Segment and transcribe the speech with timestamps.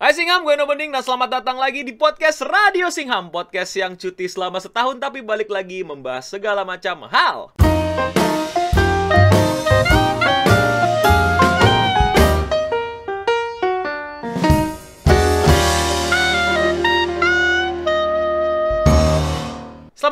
[0.00, 3.28] Hai Singham, gue Bening dan selamat datang lagi di podcast Radio Singham.
[3.28, 7.52] Podcast yang cuti selama setahun tapi balik lagi membahas segala macam hal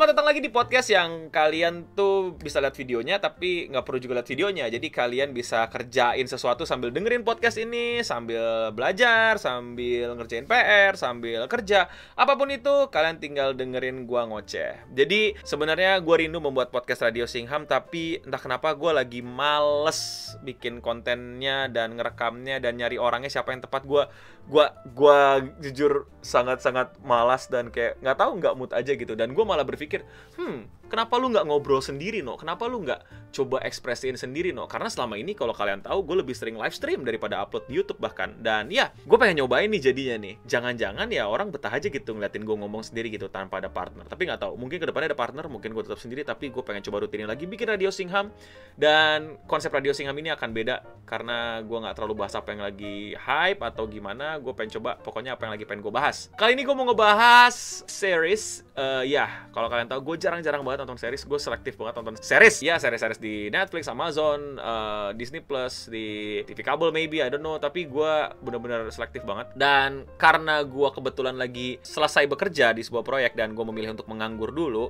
[0.09, 4.17] Selamat datang lagi di podcast yang kalian tuh bisa lihat videonya tapi nggak perlu juga
[4.17, 4.65] lihat videonya.
[4.65, 11.45] Jadi kalian bisa kerjain sesuatu sambil dengerin podcast ini, sambil belajar, sambil ngerjain PR, sambil
[11.45, 11.93] kerja.
[12.17, 14.89] Apa pun itu, kalian tinggal dengerin gua ngoceh.
[14.97, 20.81] Jadi sebenarnya gua rindu membuat podcast Radio Singham tapi entah kenapa gua lagi males bikin
[20.81, 24.09] kontennya dan ngerekamnya dan nyari orangnya siapa yang tepat gua
[24.49, 29.45] gua gua jujur sangat-sangat malas dan kayak nggak tahu nggak mood aja gitu dan gua
[29.45, 29.98] malah berpikir
[30.35, 34.89] hmm, kenapa lu nggak ngobrol sendiri no kenapa lu nggak coba ekspresiin sendiri no karena
[34.89, 38.33] selama ini kalau kalian tahu gue lebih sering live stream daripada upload di YouTube bahkan.
[38.41, 40.35] Dan ya gue pengen nyobain nih jadinya nih.
[40.47, 44.09] Jangan-jangan ya orang betah aja gitu ngeliatin gue ngomong sendiri gitu tanpa ada partner.
[44.09, 46.81] Tapi nggak tahu mungkin ke depannya ada partner mungkin gue tetap sendiri tapi gue pengen
[46.83, 48.33] coba rutinin lagi bikin radio Singham.
[48.73, 53.13] Dan konsep radio Singham ini akan beda karena gue nggak terlalu bahas apa yang lagi
[53.13, 56.31] hype atau gimana gue pengen coba pokoknya apa yang lagi pengen gue bahas.
[56.33, 60.95] Kali ini gue mau ngebahas series uh, ya kalau kalian tahu gue jarang-jarang banget nonton
[60.95, 61.27] series.
[61.27, 62.63] Gue selektif banget nonton series.
[62.63, 67.59] Ya series-series di Netflix Amazon uh, Disney Plus di TV kabel maybe I don't know.
[67.59, 69.51] Tapi gue bener-bener selektif banget.
[69.53, 74.55] Dan karena gue kebetulan lagi selesai bekerja di sebuah proyek dan gue memilih untuk menganggur
[74.55, 74.87] dulu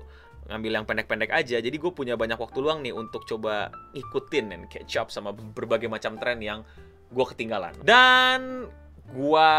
[0.49, 4.61] ngambil yang pendek-pendek aja jadi gue punya banyak waktu luang nih untuk coba ikutin dan
[4.65, 6.65] catch up sama berbagai macam tren yang
[7.13, 7.77] gue ketinggalan.
[7.85, 8.65] Dan
[9.13, 9.51] gue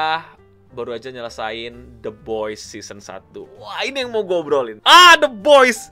[0.70, 4.78] baru aja nyelesain The Boys season 1 Wah ini yang mau gue obrolin.
[4.86, 5.90] Ah The Boys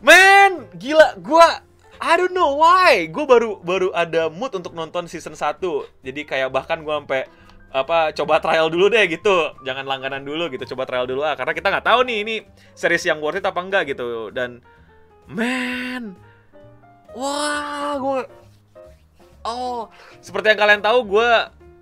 [0.00, 1.48] Man gila gue
[2.00, 3.04] I don't know why.
[3.12, 5.60] Gue baru baru ada mood untuk nonton season 1
[6.00, 7.28] Jadi kayak bahkan gue sampai
[7.70, 9.52] apa coba trial dulu deh gitu.
[9.62, 12.34] Jangan langganan dulu gitu coba trial dulu ah karena kita nggak tahu nih ini
[12.74, 14.32] series yang worth it apa enggak gitu.
[14.32, 14.64] Dan
[15.28, 16.16] man
[17.14, 18.20] wah gue
[19.44, 19.86] oh
[20.18, 21.30] seperti yang kalian tahu gue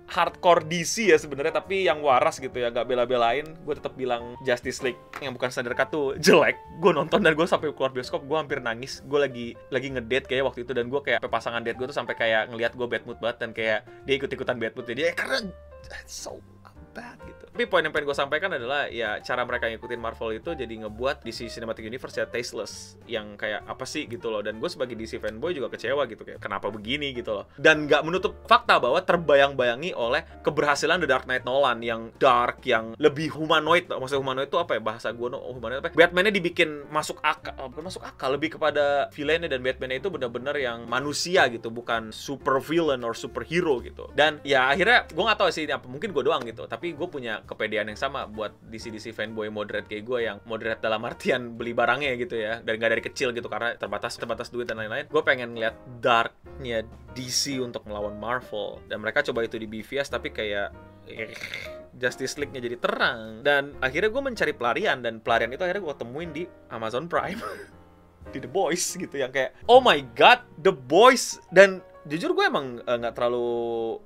[0.09, 3.45] hardcore DC ya sebenarnya tapi yang waras gitu ya gak bela-belain.
[3.63, 6.57] Gue tetap bilang Justice League yang bukan standar cut tuh jelek.
[6.81, 9.05] Gue nonton dan gue sampai keluar bioskop gue hampir nangis.
[9.05, 12.17] Gue lagi lagi ngedate kayak waktu itu dan gue kayak pasangan date gue tuh sampai
[12.17, 14.85] kayak ngelihat gue bad mood banget dan kayak dia ikut-ikutan bad mood.
[14.89, 15.45] Dia karena
[16.05, 16.41] so
[16.93, 20.55] bad gitu tapi poin yang pengen gue sampaikan adalah ya cara mereka ngikutin Marvel itu
[20.55, 22.95] jadi ngebuat DC Cinematic Universe ya tasteless.
[23.03, 24.39] Yang kayak apa sih gitu loh.
[24.39, 26.23] Dan gue sebagai DC fanboy juga kecewa gitu.
[26.23, 27.51] Kayak kenapa begini gitu loh.
[27.59, 31.83] Dan nggak menutup fakta bahwa terbayang-bayangi oleh keberhasilan The Dark Knight Nolan.
[31.83, 33.91] Yang dark yang lebih humanoid.
[33.91, 34.81] Maksudnya humanoid itu apa ya?
[34.95, 36.07] Bahasa gue no humanoid apa ya?
[36.07, 38.31] Batman-nya dibikin masuk akal bukan masuk akal.
[38.39, 41.67] Lebih kepada villainnya dan Batman-nya itu benar-benar yang manusia gitu.
[41.67, 44.07] Bukan super villain or superhero gitu.
[44.15, 46.63] Dan ya akhirnya gue nggak tahu sih apa mungkin gue doang gitu.
[46.63, 51.01] Tapi gue punya kepedean yang sama buat DC-DC fanboy moderate kayak gue yang moderate dalam
[51.01, 52.61] artian beli barangnya gitu ya.
[52.61, 55.09] Dan gak dari kecil gitu karena terbatas terbatas duit dan lain-lain.
[55.09, 56.85] Gue pengen ngeliat darknya
[57.17, 58.77] DC untuk melawan Marvel.
[58.85, 60.69] Dan mereka coba itu di BVS tapi kayak
[61.97, 63.41] Justice League-nya jadi terang.
[63.41, 67.41] Dan akhirnya gue mencari pelarian dan pelarian itu akhirnya gue temuin di Amazon Prime.
[68.29, 71.41] Di The Boys gitu yang kayak oh my god The Boys!
[71.49, 73.49] Dan jujur gue emang nggak uh, terlalu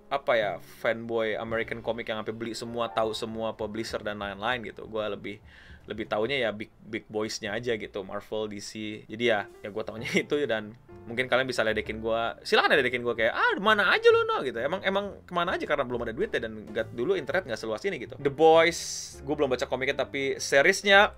[0.10, 4.90] apa ya fanboy American comic yang sampai beli semua tahu semua publisher dan lain-lain gitu.
[4.90, 5.38] Gue lebih
[5.84, 10.08] lebih taunya ya big big boysnya aja gitu Marvel DC jadi ya ya gue taunya
[10.24, 10.72] itu dan
[11.04, 14.58] mungkin kalian bisa ledekin gue silakan ledekin gue kayak ah mana aja lo no gitu.
[14.64, 17.60] Emang emang ke mana aja karena belum ada duit ya dan gak, dulu internet nggak
[17.60, 18.16] seluas ini gitu.
[18.18, 18.80] The Boys
[19.20, 21.12] gue belum baca komiknya tapi seriesnya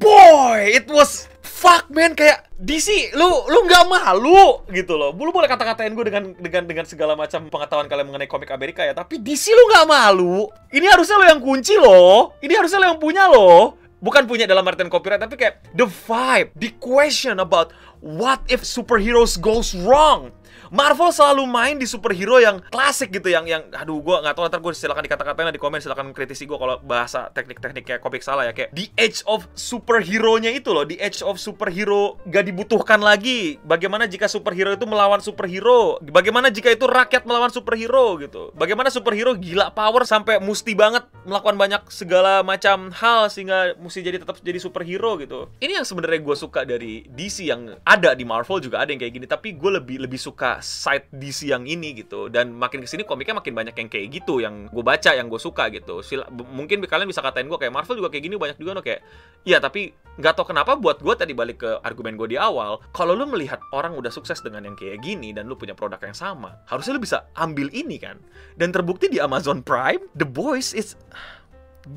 [0.00, 2.16] boy it was fuck man.
[2.16, 5.12] Kayak DC lu lu nggak malu gitu loh.
[5.12, 8.96] Lu boleh kata-katain gue dengan dengan dengan segala macam pengetahuan kalian mengenai komik Amerika ya
[8.96, 10.48] tapi DC lu nggak malu.
[10.72, 12.32] Ini harusnya lo yang kunci loh.
[12.40, 13.76] Ini harusnya lo yang punya loh.
[14.00, 17.68] Bukan punya dalam artian copyright tapi kayak the vibe the question about
[18.00, 20.32] what if superheroes goes wrong?
[20.70, 24.62] Marvel selalu main di superhero yang klasik gitu yang yang aduh gue nggak tahu ntar
[24.62, 28.54] gue silakan dikata-katain di komen silakan kritisi gue kalau bahasa teknik-teknik kayak komik salah ya
[28.54, 33.58] kayak the edge of superhero-nya itu loh the edge of superhero gak dibutuhkan lagi.
[33.66, 35.98] Bagaimana jika superhero itu melawan superhero?
[36.06, 38.54] Bagaimana jika itu rakyat melawan superhero gitu?
[38.54, 44.22] Bagaimana superhero gila power sampai mesti banget melakukan banyak segala macam hal sehingga mesti jadi
[44.22, 45.50] tetap jadi superhero gitu?
[45.58, 49.14] Ini yang sebenarnya gue suka dari DC yang ada di Marvel juga ada yang kayak
[49.18, 49.26] gini.
[49.26, 52.30] Tapi gue lebih lebih suka side DC yang ini gitu.
[52.30, 55.40] Dan makin ke sini komiknya makin banyak yang kayak gitu yang gue baca yang gue
[55.42, 55.98] suka gitu.
[56.06, 59.02] Sila, mungkin kalian bisa katain gue kayak Marvel juga kayak gini banyak juga no kayak
[59.42, 59.90] iya tapi
[60.22, 63.58] nggak tau kenapa buat gue tadi balik ke argumen gue di awal kalau lu melihat
[63.72, 67.02] orang udah sukses dengan yang kayak gini dan lu punya produk yang sama harusnya lu
[67.02, 68.22] bisa ambil ini kan?
[68.54, 70.94] Dan terbukti di Amazon Prime The Boys is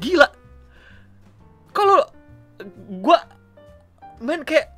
[0.02, 0.26] gila.
[1.70, 2.10] Kalau
[2.90, 3.18] gue
[4.24, 4.73] men kayak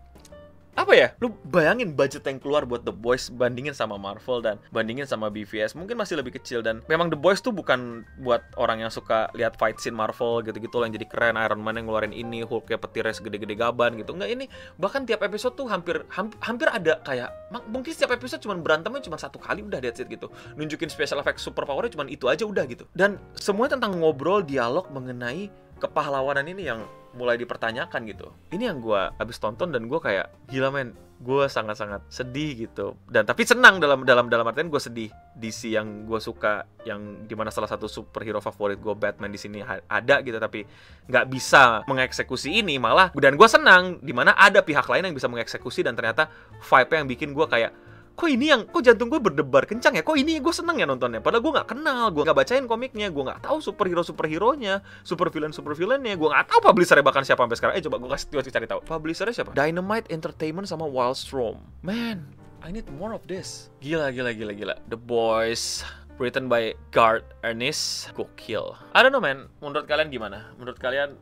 [0.75, 1.07] apa ya?
[1.23, 5.71] Lu bayangin budget yang keluar buat The Boys bandingin sama Marvel dan bandingin sama BVS
[5.73, 9.55] mungkin masih lebih kecil dan memang The Boys tuh bukan buat orang yang suka lihat
[9.55, 13.15] fight scene Marvel gitu-gitu yang jadi keren Iron Man yang ngeluarin ini Hulk kayak petirnya
[13.15, 14.11] segede-gede gaban gitu.
[14.11, 14.45] Enggak ini
[14.75, 17.31] bahkan tiap episode tuh hampir hampir, hampir ada kayak
[17.71, 20.27] mungkin setiap episode cuma berantemnya cuma satu kali udah that's it gitu.
[20.59, 22.83] Nunjukin special effect super powernya cuma itu aja udah gitu.
[22.91, 25.47] Dan semuanya tentang ngobrol dialog mengenai
[25.79, 26.83] kepahlawanan ini yang
[27.15, 28.27] mulai dipertanyakan gitu.
[28.51, 30.91] Ini yang gue abis tonton dan gue kayak gila men,
[31.23, 32.99] gue sangat-sangat sedih gitu.
[33.07, 35.09] Dan tapi senang dalam dalam dalam artian gue sedih.
[35.35, 39.59] DC yang gue suka, yang di mana salah satu superhero favorit gue Batman di sini
[39.87, 40.63] ada gitu, tapi
[41.11, 43.11] nggak bisa mengeksekusi ini malah.
[43.15, 47.07] Dan gue senang di mana ada pihak lain yang bisa mengeksekusi dan ternyata vibe yang
[47.07, 47.71] bikin gue kayak
[48.15, 50.03] kok ini yang kok jantung gue berdebar kencang ya?
[50.03, 51.19] Kok ini gue seneng ya nontonnya?
[51.19, 55.27] Padahal gue nggak kenal gue nggak bacain komiknya gue nggak tahu superhero superhero nya super
[55.27, 57.75] villain super villainnya gue nggak tahu publishernya bahkan siapa sampai sekarang.
[57.75, 58.79] Eh coba gue kasih gue cari tahu.
[58.87, 59.51] Publishernya siapa?
[59.51, 62.23] Dynamite Entertainment sama Wildstorm man
[62.65, 63.69] I need more of this.
[63.83, 64.75] Gila gila gila gila.
[64.89, 65.85] The Boys
[66.17, 68.73] written by Garth Ernest gokil.
[68.95, 69.51] I don't know man.
[69.61, 70.49] Menurut kalian gimana?
[70.57, 71.13] Menurut kalian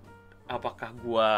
[0.48, 1.32] apakah gue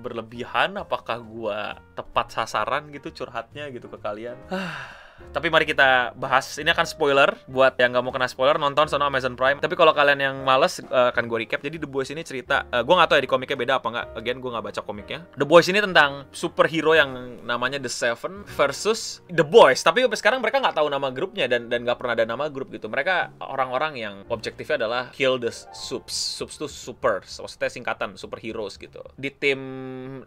[0.00, 4.36] berlebihan apakah gua tepat sasaran gitu curhatnya gitu ke kalian
[5.30, 6.58] Tapi mari kita bahas.
[6.58, 9.62] Ini akan spoiler buat yang nggak mau kena spoiler nonton sono Amazon Prime.
[9.62, 11.62] Tapi kalau kalian yang males uh, akan gue recap.
[11.62, 12.66] Jadi The Boys ini cerita.
[12.70, 14.06] Uh, eh, gue nggak tahu ya di komiknya beda apa nggak.
[14.18, 15.18] Again gue nggak baca komiknya.
[15.38, 19.80] The Boys ini tentang superhero yang namanya The Seven versus The Boys.
[19.86, 22.74] Tapi sampai sekarang mereka nggak tahu nama grupnya dan dan nggak pernah ada nama grup
[22.74, 22.90] gitu.
[22.90, 26.12] Mereka orang-orang yang objektifnya adalah kill the subs.
[26.12, 27.22] Subs tuh super.
[27.22, 29.04] Maksudnya singkatan superheroes gitu.
[29.14, 29.60] Di tim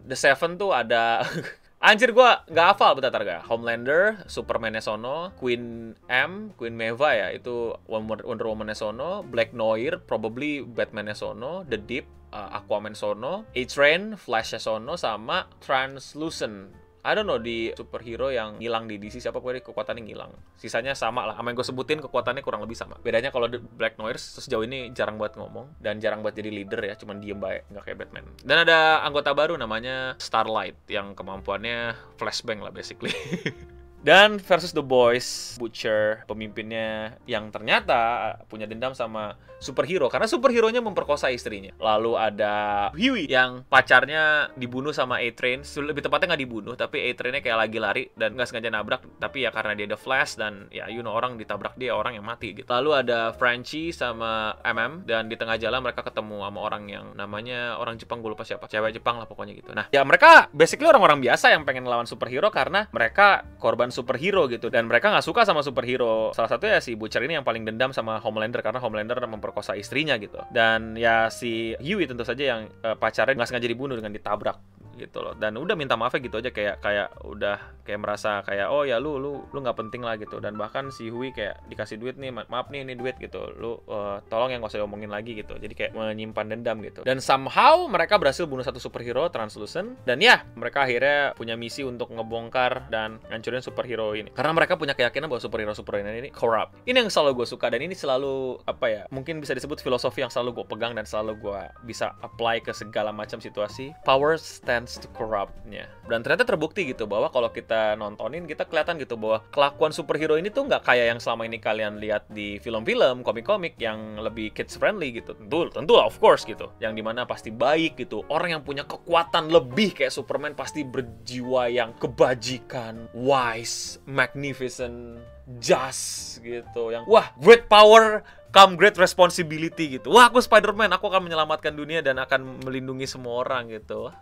[0.00, 1.24] The Seven tuh ada
[1.84, 3.44] Anjir gue nggak hafal bentar gak.
[3.44, 10.64] Homelander, Superman sono, Queen M, Queen Meva ya, itu Wonder Woman sono, Black Noir, probably
[10.64, 16.72] Batman sono, The Deep, uh, Aquaman sono, A-Train, Flash sono, sama Translucent
[17.04, 20.32] I don't know di superhero yang ngilang di DC siapa pokoknya kekuatannya ngilang.
[20.56, 21.36] Sisanya sama lah.
[21.36, 22.96] Sama yang gue sebutin kekuatannya kurang lebih sama.
[23.04, 26.96] Bedanya kalau Black Noise sejauh ini jarang buat ngomong dan jarang buat jadi leader ya,
[26.96, 28.24] cuman diem baik, nggak kayak Batman.
[28.40, 33.12] Dan ada anggota baru namanya Starlight yang kemampuannya flashbang lah basically.
[34.04, 41.32] Dan versus The Boys, Butcher, pemimpinnya yang ternyata punya dendam sama superhero karena superhero-nya memperkosa
[41.32, 41.72] istrinya.
[41.80, 42.54] Lalu ada
[42.92, 45.64] Huey yang pacarnya dibunuh sama A-Train.
[45.64, 49.00] Lebih tepatnya nggak dibunuh, tapi A-Trainnya kayak lagi lari dan nggak sengaja nabrak.
[49.16, 52.28] Tapi ya karena dia ada flash dan ya you know orang ditabrak dia orang yang
[52.28, 52.68] mati gitu.
[52.68, 57.80] Lalu ada Frenchie sama MM dan di tengah jalan mereka ketemu sama orang yang namanya
[57.80, 58.68] orang Jepang gue lupa siapa.
[58.68, 59.72] Cewek Jepang lah pokoknya gitu.
[59.72, 64.66] Nah, ya mereka basically orang-orang biasa yang pengen lawan superhero karena mereka korban superhero gitu.
[64.68, 66.34] Dan mereka nggak suka sama superhero.
[66.34, 70.18] Salah satu ya si Butcher ini yang paling dendam sama Homelander karena Homelander memperkosa istrinya
[70.18, 70.42] gitu.
[70.50, 75.20] Dan ya si Huey tentu saja yang uh, pacarnya nggak sengaja dibunuh dengan ditabrak gitu
[75.20, 75.34] loh.
[75.36, 79.20] Dan udah minta maaf gitu aja kayak kayak udah kayak merasa kayak oh ya lu
[79.20, 80.40] lu lu nggak penting lah gitu.
[80.40, 83.52] Dan bahkan si Hui kayak dikasih duit nih ma maaf nih ini duit gitu.
[83.58, 85.56] Lu uh, tolong yang gak usah ngomongin lagi gitu.
[85.58, 87.02] Jadi kayak menyimpan dendam gitu.
[87.04, 90.00] Dan somehow mereka berhasil bunuh satu superhero Translucent.
[90.06, 94.30] Dan ya mereka akhirnya punya misi untuk ngebongkar dan ngancurin superhero ini.
[94.32, 96.74] Karena mereka punya keyakinan bahwa superhero superhero ini corrupt.
[96.86, 100.32] Ini yang selalu gue suka dan ini selalu apa ya mungkin bisa disebut filosofi yang
[100.32, 103.92] selalu gue pegang dan selalu gue bisa apply ke segala macam situasi.
[104.06, 105.88] Power stand tends to corruptnya.
[106.04, 110.52] Dan ternyata terbukti gitu bahwa kalau kita nontonin kita kelihatan gitu bahwa kelakuan superhero ini
[110.52, 115.16] tuh nggak kayak yang selama ini kalian lihat di film-film, komik-komik yang lebih kids friendly
[115.16, 115.32] gitu.
[115.32, 116.68] Tentu, tentu lah of course gitu.
[116.84, 118.28] Yang di mana pasti baik gitu.
[118.28, 125.16] Orang yang punya kekuatan lebih kayak Superman pasti berjiwa yang kebajikan, wise, magnificent,
[125.64, 126.92] just gitu.
[126.92, 128.20] Yang wah great power
[128.54, 130.14] come great responsibility gitu.
[130.14, 134.14] Wah, aku Spider-Man, aku akan menyelamatkan dunia dan akan melindungi semua orang gitu.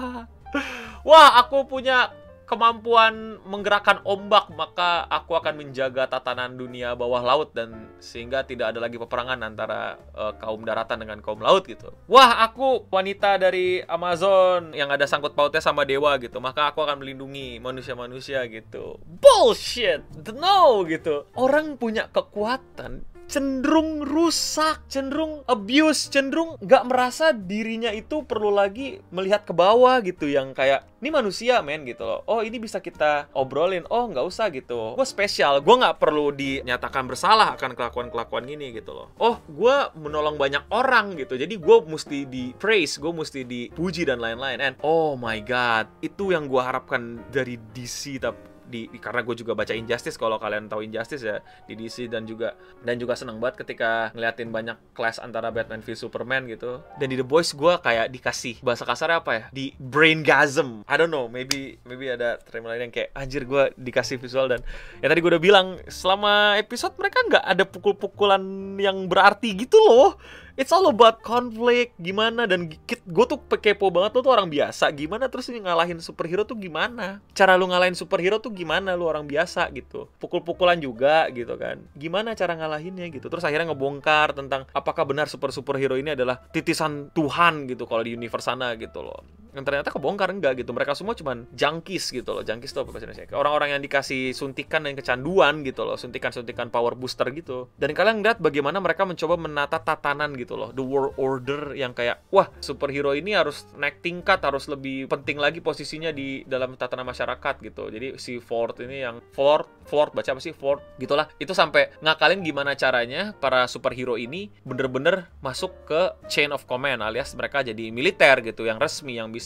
[1.08, 2.08] Wah, aku punya
[2.50, 8.82] kemampuan menggerakkan ombak, maka aku akan menjaga tatanan dunia bawah laut dan sehingga tidak ada
[8.82, 11.94] lagi peperangan antara uh, kaum daratan dengan kaum laut gitu.
[12.10, 17.06] Wah, aku wanita dari Amazon yang ada sangkut pautnya sama dewa gitu, maka aku akan
[17.06, 18.98] melindungi manusia-manusia gitu.
[19.06, 20.02] Bullshit.
[20.34, 21.30] No gitu.
[21.38, 29.46] Orang punya kekuatan cenderung rusak, cenderung abuse, cenderung nggak merasa dirinya itu perlu lagi melihat
[29.46, 32.26] ke bawah gitu yang kayak ini manusia men gitu loh.
[32.26, 33.86] Oh ini bisa kita obrolin.
[33.88, 34.98] Oh nggak usah gitu.
[34.98, 35.62] Gue spesial.
[35.62, 39.08] Gue nggak perlu dinyatakan bersalah akan kelakuan-kelakuan gini gitu loh.
[39.16, 41.38] Oh gue menolong banyak orang gitu.
[41.38, 44.58] Jadi gue mesti di praise, gue mesti dipuji dan lain-lain.
[44.58, 49.34] And oh my god, itu yang gue harapkan dari DC tapi di, di karena gue
[49.34, 52.54] juga baca Injustice kalau kalian tahu Injustice ya di DC dan juga
[52.86, 56.80] dan juga seneng banget ketika ngeliatin banyak clash antara Batman v Superman gitu.
[56.96, 59.44] Dan di The Boys gue kayak dikasih bahasa kasar apa ya?
[59.50, 60.86] Di braingasm.
[60.86, 64.62] I don't know maybe maybe ada term lain yang kayak anjir gue dikasih visual dan
[65.02, 68.42] ya tadi gue udah bilang selama episode mereka nggak ada pukul-pukulan
[68.78, 70.14] yang berarti gitu loh
[70.58, 75.26] it's all about conflict gimana dan gue tuh kepo banget lo tuh orang biasa gimana
[75.32, 77.24] terus ngalahin superhero tuh gimana?
[77.32, 80.10] Cara lu ngalahin superhero tuh gimana lu orang biasa gitu.
[80.20, 81.80] Pukul-pukulan juga gitu kan.
[81.96, 83.26] Gimana cara ngalahinnya gitu.
[83.30, 88.16] Terus akhirnya ngebongkar tentang apakah benar super superhero ini adalah titisan Tuhan gitu kalau di
[88.16, 90.70] universe sana gitu loh yang ternyata kebongkar enggak gitu.
[90.70, 92.42] Mereka semua cuman junkies gitu loh.
[92.46, 93.34] Junkies tuh apa bahasa Indonesia?
[93.34, 95.96] Orang-orang yang dikasih suntikan dan kecanduan gitu loh.
[95.98, 97.70] Suntikan-suntikan power booster gitu.
[97.80, 100.70] Dan kalian lihat bagaimana mereka mencoba menata tatanan gitu loh.
[100.70, 105.58] The world order yang kayak wah superhero ini harus naik tingkat harus lebih penting lagi
[105.64, 107.90] posisinya di dalam tatanan masyarakat gitu.
[107.90, 110.54] Jadi si Ford ini yang Ford Ford baca apa sih?
[110.54, 111.26] Ford gitulah.
[111.42, 117.32] Itu sampai ngakalin gimana caranya para superhero ini bener-bener masuk ke chain of command alias
[117.34, 119.39] mereka jadi militer gitu yang resmi yang bisa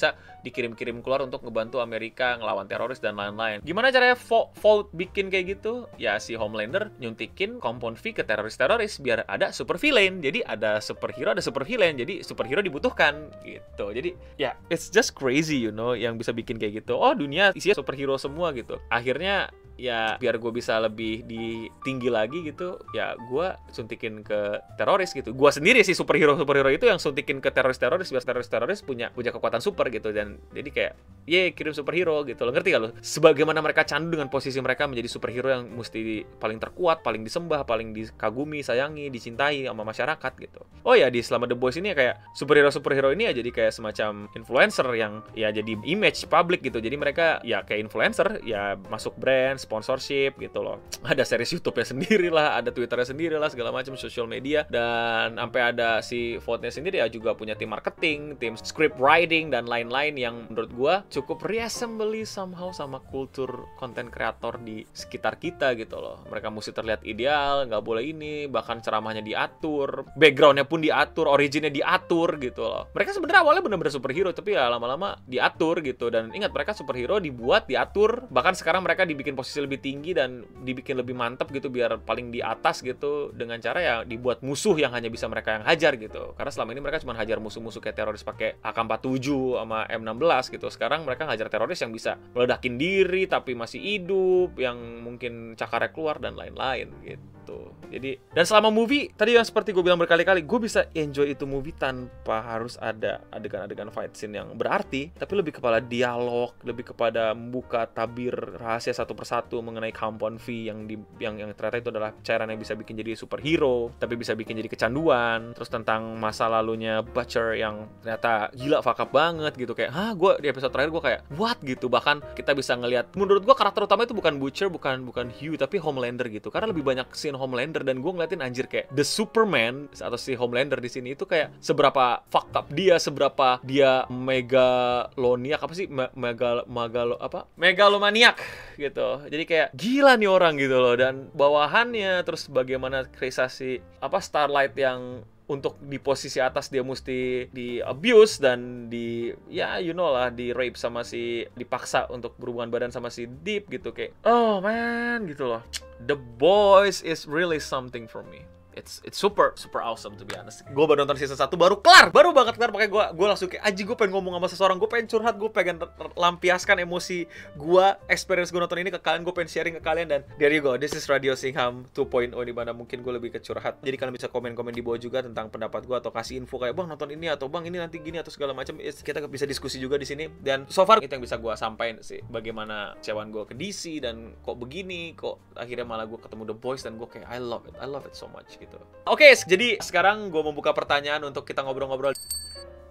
[0.44, 3.64] dikirim-kirim keluar untuk ngebantu Amerika ngelawan teroris dan lain-lain.
[3.64, 4.18] Gimana caranya
[4.60, 5.88] Volt bikin kayak gitu?
[5.96, 10.20] Ya si Homelander nyuntikin kompon V ke teroris-teroris biar ada super villain.
[10.20, 11.96] Jadi ada superhero, ada super villain.
[11.96, 13.88] Jadi superhero dibutuhkan gitu.
[13.94, 16.98] Jadi ya it's just crazy you know yang bisa bikin kayak gitu.
[16.98, 18.76] Oh dunia isinya superhero semua gitu.
[18.92, 25.10] Akhirnya ya biar gue bisa lebih di tinggi lagi gitu ya gue suntikin ke teroris
[25.10, 25.34] gitu.
[25.34, 29.10] Gue sendiri sih superhero superhero itu yang suntikin ke teroris teroris biar teroris teroris punya
[29.10, 30.14] punya kekuatan super gitu.
[30.14, 30.92] Dan jadi kayak
[31.24, 35.08] ye kirim superhero gitu lo ngerti gak lo sebagaimana mereka candu dengan posisi mereka menjadi
[35.08, 40.60] superhero yang mesti paling terkuat paling disembah paling dikagumi sayangi dicintai sama masyarakat gitu.
[40.84, 43.72] Oh ya di selama The Boys ini ya kayak superhero superhero ini ya jadi kayak
[43.72, 46.78] semacam influencer yang ya jadi image public gitu.
[46.78, 50.78] Jadi mereka ya kayak influencer ya masuk brand sponsorship gitu loh.
[51.14, 55.60] Ada series YouTube-nya sendiri lah, ada Twitter-nya sendiri lah, segala macam social media dan sampai
[55.60, 60.34] ada si Vote-nya sendiri ya juga punya tim marketing, tim script writing dan lain-lain yang
[60.48, 66.24] menurut gua cukup reassemble somehow sama kultur konten kreator di sekitar kita gitu loh.
[66.28, 72.40] Mereka mesti terlihat ideal, nggak boleh ini, bahkan ceramahnya diatur, backgroundnya pun diatur, originnya diatur
[72.40, 72.90] gitu loh.
[72.96, 76.10] Mereka sebenarnya awalnya bener-bener superhero, tapi ya lama-lama diatur gitu.
[76.10, 80.42] Dan ingat mereka superhero dibuat, diatur, bahkan sekarang mereka dibikin posisi posisi lebih tinggi dan
[80.66, 84.90] dibikin lebih mantep gitu biar paling di atas gitu dengan cara ya dibuat musuh yang
[84.90, 86.34] hanya bisa mereka yang hajar gitu.
[86.34, 89.30] Karena selama ini mereka cuma hajar musuh-musuh kayak teroris pakai AK-47
[89.62, 90.66] sama M16 gitu.
[90.74, 96.18] Sekarang mereka ngajar teroris yang bisa meledakin diri tapi masih hidup yang mungkin cakarnya keluar
[96.18, 97.60] dan lain-lain gitu gitu.
[97.92, 101.76] Jadi dan selama movie tadi yang seperti gue bilang berkali-kali, gue bisa enjoy itu movie
[101.76, 107.84] tanpa harus ada adegan-adegan fight scene yang berarti, tapi lebih kepada dialog, lebih kepada membuka
[107.84, 112.48] tabir rahasia satu persatu mengenai Compound V yang di yang yang ternyata itu adalah cairan
[112.48, 115.52] yang bisa bikin jadi superhero, tapi bisa bikin jadi kecanduan.
[115.52, 120.40] Terus tentang masa lalunya Butcher yang ternyata gila fuck up banget gitu kayak, "Hah, gue
[120.40, 124.08] di episode terakhir gue kayak what gitu." Bahkan kita bisa ngelihat menurut gue karakter utama
[124.08, 126.48] itu bukan Butcher, bukan bukan Hugh, tapi Homelander gitu.
[126.48, 130.38] Karena lebih banyak scene ngeliatin Homelander dan gue ngeliatin anjir kayak The Superman atau si
[130.38, 135.90] Homelander di sini itu kayak seberapa fucked up dia, seberapa dia megaloniak apa sih?
[135.90, 137.50] Me megal apa?
[137.58, 138.38] Megalomaniak
[138.78, 139.26] gitu.
[139.26, 140.94] Jadi kayak gila nih orang gitu loh.
[140.94, 147.76] Dan bawahannya terus bagaimana kreasi apa Starlight yang untuk di posisi atas dia mesti di
[147.76, 152.92] abuse dan di ya you know lah di rape sama si dipaksa untuk berhubungan badan
[152.92, 155.62] sama si Deep gitu kayak oh man gitu loh.
[156.04, 160.62] The Boys is really something for me it's it's super super awesome to be honest.
[160.70, 163.62] Gue baru nonton season 1 baru kelar, baru banget kelar pakai gue gue langsung kayak
[163.66, 165.76] aji gue pengen ngomong sama seseorang, gue pengen curhat, gue pengen
[166.14, 170.20] lampiaskan emosi gue, experience gue nonton ini ke kalian, gue pengen sharing ke kalian dan
[170.36, 170.74] there you go.
[170.78, 173.80] This is Radio Singham 2.0 di mana mungkin gue lebih ke curhat.
[173.82, 176.90] Jadi kalian bisa komen-komen di bawah juga tentang pendapat gue atau kasih info kayak bang
[176.90, 178.78] nonton ini atau bang ini nanti gini atau segala macam.
[178.78, 182.20] Kita bisa diskusi juga di sini dan so far itu yang bisa gue sampaikan sih
[182.26, 186.82] bagaimana cewek gue ke DC dan kok begini, kok akhirnya malah gue ketemu The Boys
[186.82, 188.80] dan gue kayak I love it, I love it so much gitu.
[189.04, 192.16] Oke, okay, jadi sekarang gue membuka pertanyaan untuk kita ngobrol-ngobrol.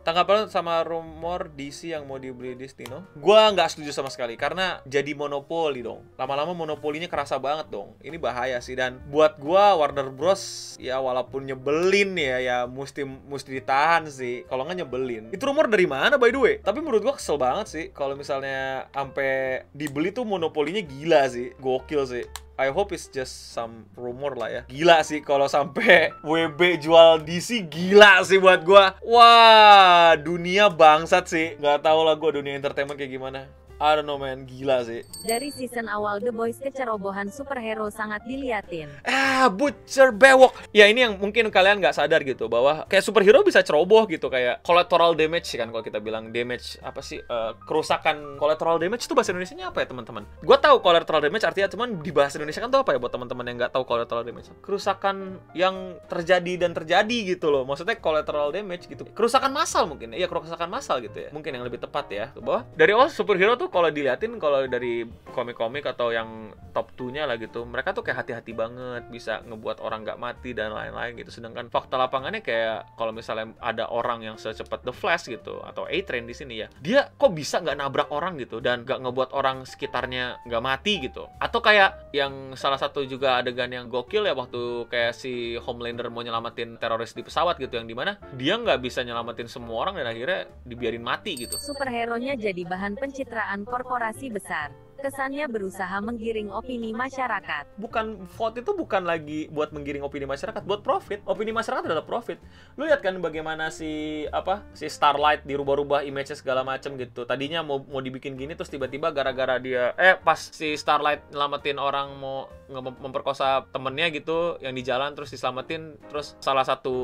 [0.04, 3.08] Tanggapan sama rumor DC yang mau dibeli Disney, no?
[3.16, 6.04] Gua nggak setuju sama sekali karena jadi monopoli dong.
[6.20, 7.96] Lama-lama monopolinya kerasa banget dong.
[8.04, 13.64] Ini bahaya sih dan buat gua Warner Bros ya walaupun nyebelin ya ya mesti mesti
[13.64, 14.44] ditahan sih.
[14.52, 15.32] Kalau nggak nyebelin.
[15.32, 16.56] Itu rumor dari mana by the way?
[16.60, 21.56] Tapi menurut gua kesel banget sih kalau misalnya sampai dibeli tuh monopolinya gila sih.
[21.64, 22.28] Gokil sih.
[22.54, 24.62] I hope it's just some rumor lah ya.
[24.70, 28.94] Gila sih kalau sampai WB jual DC gila sih buat gua.
[29.02, 31.58] Wah, dunia bangsat sih.
[31.58, 33.50] Gak tau lah gua dunia entertainment kayak gimana.
[33.84, 35.04] I don't know man, gila sih.
[35.28, 38.88] Dari season awal The Boys kecerobohan superhero sangat diliatin.
[39.04, 40.56] Ah, butcher bewok.
[40.72, 44.64] Ya ini yang mungkin kalian nggak sadar gitu bahwa kayak superhero bisa ceroboh gitu kayak
[44.64, 49.36] collateral damage kan kalau kita bilang damage apa sih uh, kerusakan collateral damage itu bahasa
[49.36, 50.24] Indonesia apa ya teman-teman?
[50.40, 53.52] Gue tahu collateral damage artinya cuman di bahasa Indonesia kan tuh apa ya buat teman-teman
[53.52, 54.48] yang nggak tahu collateral damage?
[54.64, 57.68] Kerusakan yang terjadi dan terjadi gitu loh.
[57.68, 59.04] Maksudnya collateral damage gitu.
[59.12, 60.16] Kerusakan massal mungkin.
[60.16, 61.30] Iya, kerusakan massal gitu ya.
[61.36, 62.32] Mungkin yang lebih tepat ya.
[62.40, 65.02] Bahwa dari awal superhero tuh kalau diliatin kalau dari
[65.34, 70.06] komik-komik atau yang top 2-nya lah gitu, mereka tuh kayak hati-hati banget, bisa ngebuat orang
[70.06, 71.34] nggak mati dan lain-lain gitu.
[71.34, 76.30] Sedangkan fakta lapangannya kayak kalau misalnya ada orang yang secepat The Flash gitu atau A-Train
[76.30, 80.46] di sini ya, dia kok bisa nggak nabrak orang gitu dan nggak ngebuat orang sekitarnya
[80.46, 81.26] nggak mati gitu.
[81.42, 86.22] Atau kayak yang salah satu juga adegan yang gokil ya waktu kayak si Homelander mau
[86.22, 90.10] nyelamatin teroris di pesawat gitu yang di mana dia nggak bisa nyelamatin semua orang dan
[90.10, 91.58] akhirnya dibiarin mati gitu.
[91.58, 94.83] Superhero-nya jadi bahan pencitraan korporasi besar.
[95.04, 97.76] Kesannya berusaha menggiring opini masyarakat.
[97.76, 101.20] bukan vote itu bukan lagi buat menggiring opini masyarakat, buat profit.
[101.28, 102.40] Opini masyarakat adalah profit.
[102.80, 107.28] Lu lihat kan bagaimana si apa si Starlight dirubah-rubah image segala macam gitu.
[107.28, 112.16] Tadinya mau mau dibikin gini terus tiba-tiba gara-gara dia eh pas si Starlight nyelamatin orang
[112.16, 112.48] mau
[112.80, 116.96] memperkosa temennya gitu yang di jalan terus diselamatin terus salah satu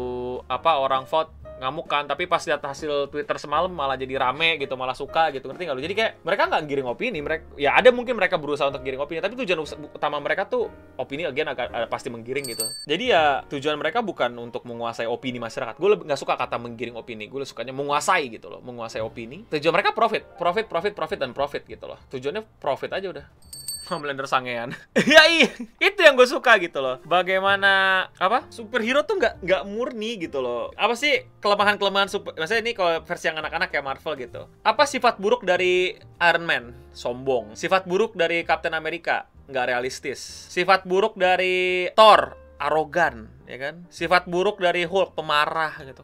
[0.48, 4.80] apa orang vote ngamuk kan tapi pas lihat hasil Twitter semalam malah jadi rame gitu
[4.80, 7.89] malah suka gitu ngerti nggak lu jadi kayak mereka nggak giring opini mereka ya ada
[7.92, 9.60] mungkin mereka berusaha untuk giring opini tapi tujuan
[9.94, 12.66] utama mereka tuh opini again agak ada pasti menggiring gitu.
[12.86, 15.76] Jadi ya tujuan mereka bukan untuk menguasai opini masyarakat.
[15.78, 19.46] Gue nggak suka kata menggiring opini gue sukanya menguasai gitu loh menguasai opini.
[19.50, 22.00] Tujuan mereka profit profit profit profit dan profit gitu loh.
[22.12, 23.26] Tujuannya profit aja udah
[23.90, 24.72] Homelander sangean.
[25.14, 25.50] ya iya,
[25.82, 27.02] itu yang gue suka gitu loh.
[27.04, 30.70] Bagaimana apa superhero tuh nggak nggak murni gitu loh.
[30.78, 32.38] Apa sih kelemahan kelemahan super?
[32.38, 34.42] Maksudnya ini kalau versi yang anak-anak kayak Marvel gitu.
[34.62, 36.72] Apa sifat buruk dari Iron Man?
[36.94, 37.58] Sombong.
[37.58, 39.26] Sifat buruk dari Captain America?
[39.50, 40.22] Nggak realistis.
[40.54, 42.38] Sifat buruk dari Thor?
[42.60, 43.88] Arogan, ya kan?
[43.88, 45.16] Sifat buruk dari Hulk?
[45.16, 46.04] Pemarah gitu.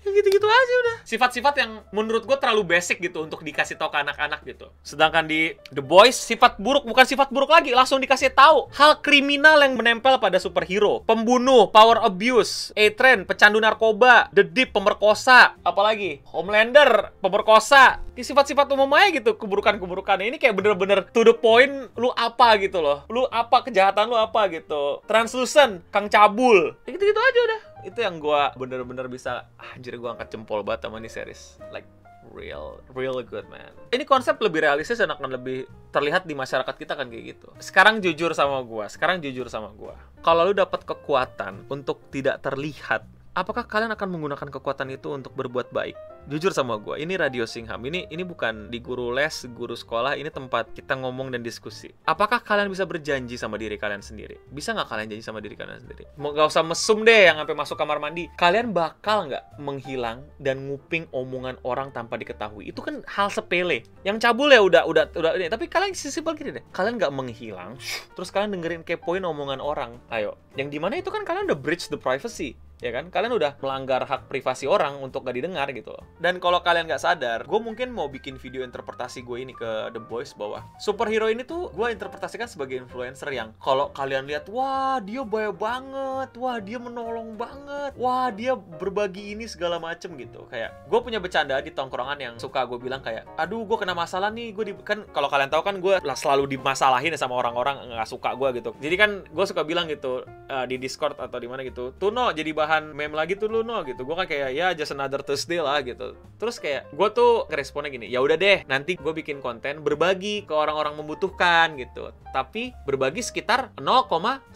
[0.00, 0.96] Ya gitu-gitu aja udah.
[1.04, 4.72] Sifat-sifat yang menurut gue terlalu basic gitu untuk dikasih tahu ke anak-anak gitu.
[4.80, 9.60] Sedangkan di The Boys sifat buruk bukan sifat buruk lagi, langsung dikasih tahu hal kriminal
[9.60, 17.12] yang menempel pada superhero, pembunuh, power abuse, A-Train, pecandu narkoba, The Deep, pemerkosa, apalagi Homelander,
[17.20, 18.00] pemerkosa.
[18.16, 22.84] Ini sifat-sifat umum aja gitu keburukan-keburukannya ini kayak bener-bener to the point lu apa gitu
[22.84, 23.08] loh.
[23.08, 25.00] Lu apa kejahatan lu apa gitu.
[25.08, 26.76] Translucent, Kang Cabul.
[26.84, 30.96] Ya gitu-gitu aja udah itu yang gua bener-bener bisa anjir gua angkat jempol banget sama
[30.98, 31.42] nih series.
[31.74, 31.86] Like
[32.30, 33.72] real real good man.
[33.90, 37.48] Ini konsep lebih realistis dan akan lebih terlihat di masyarakat kita kan kayak gitu.
[37.58, 39.96] Sekarang jujur sama gua sekarang jujur sama gua.
[40.20, 45.70] Kalau lu dapat kekuatan untuk tidak terlihat apakah kalian akan menggunakan kekuatan itu untuk berbuat
[45.70, 45.94] baik?
[46.28, 47.80] Jujur sama gua ini radio Singham.
[47.80, 51.88] Ini ini bukan di guru les guru sekolah ini tempat kita ngomong dan diskusi.
[52.04, 54.36] Apakah kalian bisa berjanji sama diri kalian sendiri?
[54.52, 56.04] Bisa nggak kalian janji sama diri kalian sendiri?
[56.20, 58.28] Nggak usah mesum deh yang sampai masuk kamar mandi.
[58.36, 62.68] Kalian bakal nggak menghilang dan nguping omongan orang tanpa diketahui?
[62.68, 63.88] Itu kan hal sepele.
[64.04, 65.48] Yang cabul ya udah udah udah ini.
[65.48, 66.64] Tapi kalian sesimpel gini deh.
[66.76, 67.80] Kalian nggak menghilang
[68.12, 69.96] terus kalian dengerin kepoin omongan orang.
[70.12, 70.36] Ayo.
[70.54, 73.12] Yang di mana itu kan kalian udah breach the privacy ya kan?
[73.12, 76.04] Kalian udah melanggar hak privasi orang untuk gak didengar gitu loh.
[76.16, 80.00] Dan kalau kalian nggak sadar gue mungkin mau bikin video interpretasi gue ini ke The
[80.00, 85.22] Boys bahwa superhero ini tuh gue interpretasikan sebagai influencer yang kalau kalian lihat wah dia
[85.22, 86.30] baik banget.
[86.40, 87.92] Wah dia menolong banget.
[88.00, 90.48] Wah dia berbagi ini segala macem gitu.
[90.48, 94.32] Kayak gue punya bercanda di tongkrongan yang suka gue bilang kayak aduh gue kena masalah
[94.32, 94.56] nih.
[94.56, 98.48] Gue di kan kalau kalian tahu kan gue selalu dimasalahin sama orang-orang nggak suka gue
[98.60, 98.70] gitu.
[98.80, 102.32] Jadi kan gue suka bilang gitu eh, di Discord atau di mana gitu tuh no
[102.32, 104.06] jadi bahan meme lagi tuh lu no gitu.
[104.06, 106.14] Gue kan kayak ya just another Thursday lah gitu.
[106.38, 110.54] Terus kayak gue tuh responnya gini ya udah deh nanti gue bikin konten berbagi ke
[110.54, 112.14] orang-orang membutuhkan gitu.
[112.30, 114.54] Tapi berbagi sekitar 0,1%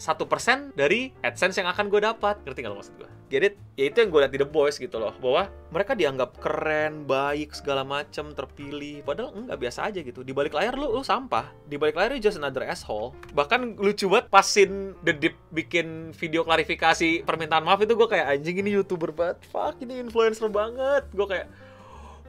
[0.79, 2.39] dari AdSense yang akan gue dapat.
[2.47, 3.59] Ngerti nggak lo maksud gue it?
[3.75, 7.51] Ya itu yang gue lihat di The Boys gitu loh Bahwa mereka dianggap keren, baik,
[7.51, 9.03] segala macem, terpilih.
[9.03, 10.23] Padahal enggak biasa aja gitu.
[10.23, 11.51] Di balik layar lu, lu sampah.
[11.67, 13.11] Di balik layar lu just another asshole.
[13.35, 18.13] Bahkan lucu banget pas scene The Deep bikin video klarifikasi permintaan maaf itu gue gue
[18.13, 19.41] kayak anjing ini youtuber banget.
[19.49, 21.09] Fuck ini influencer banget.
[21.09, 21.49] Gue kayak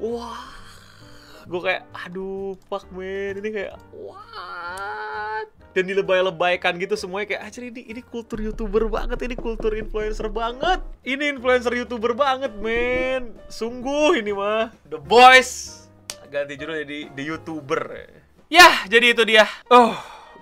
[0.01, 0.49] wah.
[1.45, 3.37] Gue kayak aduh fuck man.
[3.37, 5.53] Ini kayak what?
[5.77, 10.81] Dan dilebay-lebaykan gitu semuanya kayak aja ini ini kultur youtuber banget ini kultur influencer banget.
[11.05, 15.85] Ini influencer youtuber banget men sungguh ini mah the boys.
[16.33, 18.09] Ganti judul jadi the youtuber.
[18.49, 19.45] Ya jadi itu dia.
[19.69, 19.93] Oh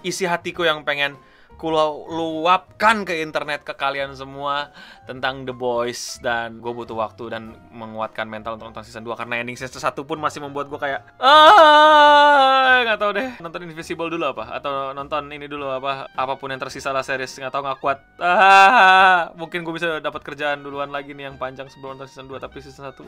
[0.07, 1.19] isi hatiku yang pengen
[1.57, 4.75] kulau luapkan ke internet ke kalian semua
[5.07, 9.41] tentang The Boys dan gue butuh waktu dan menguatkan mental untuk nonton season 2 karena
[9.41, 14.25] ending season 1 pun masih membuat gue kayak ah nggak tahu deh nonton Invisible dulu
[14.31, 14.61] apa?
[14.61, 16.11] Atau nonton ini dulu apa?
[16.13, 17.99] Apa pun yang tersisa lah series nggak tahu nggak kuat.
[18.19, 22.39] Ah mungkin gue bisa dapat kerjaan duluan lagi nih yang panjang sebelum nonton season 2
[22.39, 23.01] tapi season 1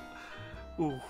[0.77, 1.01] uh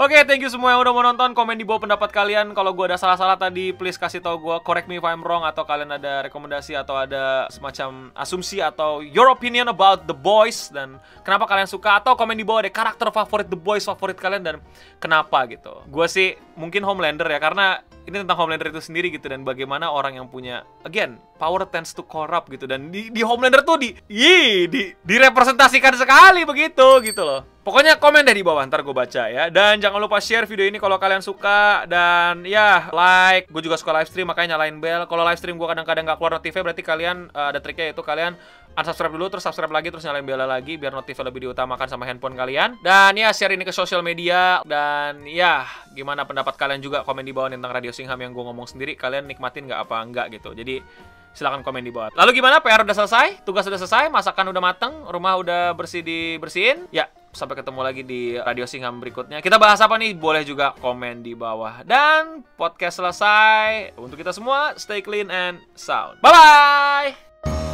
[0.00, 1.36] Oke, okay, thank you semua yang udah mau nonton.
[1.36, 2.56] Komen di bawah pendapat kalian.
[2.56, 4.56] Kalau gue ada salah-salah tadi, please kasih tau gue.
[4.64, 5.44] Correct me if I'm wrong.
[5.44, 10.96] Atau kalian ada rekomendasi atau ada semacam asumsi atau your opinion about The Boys dan
[11.20, 12.00] kenapa kalian suka.
[12.00, 14.56] Atau komen di bawah deh karakter favorit The Boys favorit kalian dan
[14.96, 15.84] kenapa gitu.
[15.92, 20.16] Gue sih mungkin Homelander ya karena ini tentang Homelander itu sendiri gitu dan bagaimana orang
[20.16, 24.64] yang punya again power tends to corrupt gitu dan di, di Homelander tuh di yi
[24.66, 27.44] di direpresentasikan sekali begitu gitu loh.
[27.60, 30.78] Pokoknya komen deh di bawah ntar gue baca ya dan jangan lupa share video ini
[30.78, 35.26] kalau kalian suka dan ya like gue juga suka live stream makanya nyalain bell kalau
[35.26, 38.38] live stream gue kadang-kadang nggak keluar notifnya berarti kalian uh, ada triknya yaitu kalian
[38.78, 42.38] unsubscribe dulu terus subscribe lagi terus nyalain bell lagi biar notifnya lebih diutamakan sama handphone
[42.38, 47.26] kalian dan ya share ini ke sosial media dan ya gimana pendapat kalian juga komen
[47.26, 50.54] di bawah tentang Radio Singham yang gue ngomong sendiri kalian nikmatin nggak apa enggak gitu
[50.54, 50.86] jadi
[51.30, 52.10] silahkan komen di bawah.
[52.10, 52.58] Lalu gimana?
[52.58, 53.46] PR udah selesai?
[53.46, 54.10] Tugas udah selesai?
[54.10, 54.92] Masakan udah mateng?
[55.06, 56.90] Rumah udah bersih dibersihin?
[56.90, 59.38] Ya, sampai ketemu lagi di Radio Singham berikutnya.
[59.40, 60.14] Kita bahas apa nih?
[60.18, 61.82] Boleh juga komen di bawah.
[61.86, 63.94] Dan podcast selesai.
[63.96, 66.18] Untuk kita semua, stay clean and sound.
[66.22, 67.69] Bye-bye!